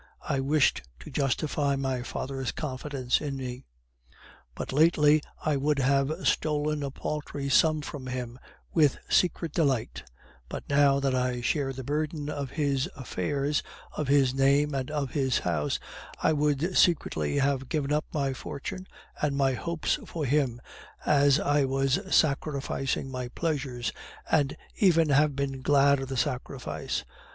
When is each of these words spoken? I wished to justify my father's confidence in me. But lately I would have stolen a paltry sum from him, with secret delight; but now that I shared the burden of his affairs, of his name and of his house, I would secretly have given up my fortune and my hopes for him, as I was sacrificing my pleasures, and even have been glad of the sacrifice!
I 0.27 0.39
wished 0.39 0.81
to 1.01 1.11
justify 1.11 1.75
my 1.75 2.01
father's 2.01 2.51
confidence 2.51 3.21
in 3.21 3.37
me. 3.37 3.65
But 4.55 4.73
lately 4.73 5.21
I 5.45 5.57
would 5.57 5.77
have 5.77 6.27
stolen 6.27 6.81
a 6.81 6.89
paltry 6.89 7.49
sum 7.49 7.83
from 7.83 8.07
him, 8.07 8.39
with 8.73 8.97
secret 9.09 9.53
delight; 9.53 10.01
but 10.49 10.63
now 10.67 10.99
that 10.99 11.13
I 11.13 11.39
shared 11.41 11.75
the 11.75 11.83
burden 11.83 12.31
of 12.31 12.49
his 12.49 12.89
affairs, 12.95 13.61
of 13.95 14.07
his 14.07 14.33
name 14.33 14.73
and 14.73 14.89
of 14.89 15.11
his 15.11 15.37
house, 15.37 15.77
I 16.19 16.33
would 16.33 16.75
secretly 16.75 17.37
have 17.37 17.69
given 17.69 17.91
up 17.93 18.05
my 18.11 18.33
fortune 18.33 18.87
and 19.21 19.37
my 19.37 19.53
hopes 19.53 19.99
for 20.07 20.25
him, 20.25 20.59
as 21.05 21.39
I 21.39 21.63
was 21.65 21.99
sacrificing 22.09 23.11
my 23.11 23.27
pleasures, 23.27 23.91
and 24.31 24.57
even 24.77 25.09
have 25.09 25.35
been 25.35 25.61
glad 25.61 25.99
of 25.99 26.07
the 26.09 26.17
sacrifice! 26.17 27.05